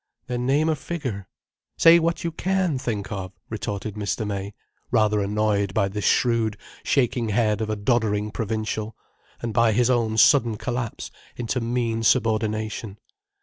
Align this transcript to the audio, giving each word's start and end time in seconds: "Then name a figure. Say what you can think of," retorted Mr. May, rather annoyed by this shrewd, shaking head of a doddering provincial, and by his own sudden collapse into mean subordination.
"Then 0.25 0.47
name 0.47 0.67
a 0.67 0.75
figure. 0.75 1.27
Say 1.77 1.99
what 1.99 2.23
you 2.23 2.31
can 2.31 2.79
think 2.79 3.11
of," 3.11 3.33
retorted 3.51 3.93
Mr. 3.93 4.25
May, 4.25 4.55
rather 4.89 5.19
annoyed 5.21 5.75
by 5.75 5.89
this 5.89 6.05
shrewd, 6.05 6.57
shaking 6.81 7.29
head 7.29 7.61
of 7.61 7.69
a 7.69 7.75
doddering 7.75 8.31
provincial, 8.31 8.95
and 9.43 9.53
by 9.53 9.73
his 9.73 9.91
own 9.91 10.17
sudden 10.17 10.57
collapse 10.57 11.11
into 11.35 11.61
mean 11.61 12.01
subordination. 12.01 12.97